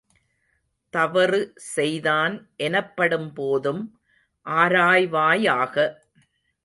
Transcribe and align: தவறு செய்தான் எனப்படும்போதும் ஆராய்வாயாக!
தவறு 0.93 1.39
செய்தான் 1.67 2.35
எனப்படும்போதும் 2.59 3.83
ஆராய்வாயாக! 4.45 5.75